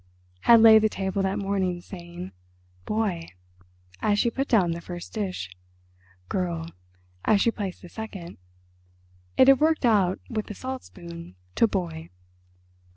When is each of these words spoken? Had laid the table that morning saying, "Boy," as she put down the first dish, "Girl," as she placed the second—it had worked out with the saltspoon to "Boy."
Had 0.39 0.61
laid 0.61 0.79
the 0.81 0.89
table 0.89 1.21
that 1.21 1.37
morning 1.37 1.79
saying, 1.79 2.31
"Boy," 2.85 3.27
as 4.01 4.17
she 4.17 4.31
put 4.31 4.47
down 4.47 4.71
the 4.71 4.81
first 4.81 5.13
dish, 5.13 5.55
"Girl," 6.27 6.65
as 7.23 7.39
she 7.39 7.51
placed 7.51 7.83
the 7.83 7.87
second—it 7.87 9.47
had 9.47 9.59
worked 9.59 9.85
out 9.85 10.19
with 10.27 10.47
the 10.47 10.55
saltspoon 10.55 11.35
to 11.53 11.67
"Boy." 11.67 12.09